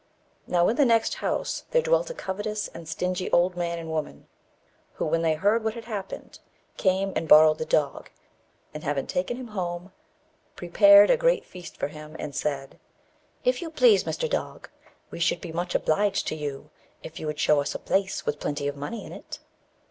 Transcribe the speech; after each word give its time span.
Now, 0.47 0.67
in 0.67 0.77
the 0.77 0.83
next 0.83 1.13
house 1.21 1.65
there 1.69 1.81
dwelt 1.83 2.09
a 2.09 2.15
covetous 2.15 2.69
and 2.69 2.89
stingy 2.89 3.29
old 3.31 3.55
man 3.55 3.77
and 3.77 3.91
woman, 3.91 4.27
who, 4.93 5.05
when 5.05 5.21
they 5.21 5.35
heard 5.35 5.63
what 5.63 5.75
had 5.75 5.85
happened, 5.85 6.39
came 6.75 7.13
and 7.15 7.27
borrowed 7.29 7.59
the 7.59 7.67
dog, 7.67 8.09
and, 8.73 8.83
having 8.83 9.05
taken 9.05 9.37
him 9.37 9.49
home, 9.49 9.91
prepared 10.55 11.11
a 11.11 11.17
great 11.17 11.45
feast 11.45 11.77
for 11.77 11.89
him, 11.89 12.15
and 12.17 12.33
said 12.35 12.79
"If 13.43 13.61
you 13.61 13.69
please, 13.69 14.03
Mr. 14.03 14.27
Dog, 14.27 14.69
we 15.11 15.19
should 15.19 15.39
be 15.39 15.51
much 15.51 15.75
obliged 15.75 16.25
to 16.29 16.35
you 16.35 16.71
if 17.03 17.19
you 17.19 17.27
would 17.27 17.39
show 17.39 17.61
us 17.61 17.75
a 17.75 17.77
place 17.77 18.25
with 18.25 18.39
plenty 18.39 18.67
of 18.67 18.75
money 18.75 19.05
in 19.05 19.11
it." 19.13 19.37